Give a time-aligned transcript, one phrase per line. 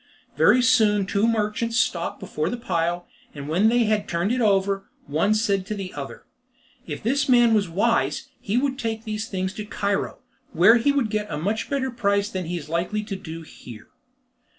[0.35, 4.89] Very soon two merchants stopped before the pile, and when they had turned it over,
[5.05, 6.25] one said to the other:
[6.87, 10.17] "If this man was wise he would take these things to Cairo,
[10.53, 13.89] where he would get a much better price than he is likely to do here."